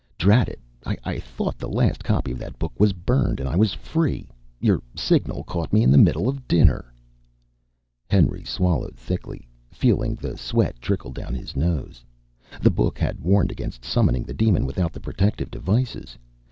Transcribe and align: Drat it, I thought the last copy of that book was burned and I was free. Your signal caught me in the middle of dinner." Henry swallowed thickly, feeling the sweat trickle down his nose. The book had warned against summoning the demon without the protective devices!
Drat 0.17 0.49
it, 0.49 0.59
I 0.83 1.19
thought 1.19 1.59
the 1.59 1.69
last 1.69 2.03
copy 2.03 2.31
of 2.31 2.39
that 2.39 2.57
book 2.57 2.73
was 2.79 2.91
burned 2.91 3.39
and 3.39 3.47
I 3.47 3.55
was 3.55 3.75
free. 3.75 4.27
Your 4.59 4.81
signal 4.95 5.43
caught 5.43 5.71
me 5.71 5.83
in 5.83 5.91
the 5.91 5.99
middle 5.99 6.27
of 6.27 6.47
dinner." 6.47 6.91
Henry 8.09 8.43
swallowed 8.43 8.95
thickly, 8.95 9.47
feeling 9.69 10.15
the 10.15 10.37
sweat 10.39 10.81
trickle 10.81 11.11
down 11.11 11.35
his 11.35 11.55
nose. 11.55 12.03
The 12.63 12.71
book 12.71 12.97
had 12.97 13.19
warned 13.19 13.51
against 13.51 13.85
summoning 13.85 14.23
the 14.23 14.33
demon 14.33 14.65
without 14.65 14.91
the 14.91 14.99
protective 15.01 15.51
devices! 15.51 16.17